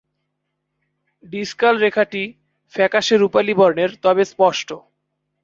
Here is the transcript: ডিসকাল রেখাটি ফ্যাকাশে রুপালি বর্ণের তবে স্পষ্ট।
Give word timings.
ডিসকাল 1.23 1.75
রেখাটি 1.77 2.23
ফ্যাকাশে 2.73 3.15
রুপালি 3.17 3.53
বর্ণের 3.53 3.91
তবে 4.03 4.23
স্পষ্ট। 4.25 4.69